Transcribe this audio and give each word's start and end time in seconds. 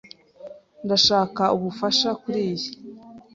Ndashaka 0.85 1.43
ubufasha 1.55 2.09
kuriyi. 2.21 2.69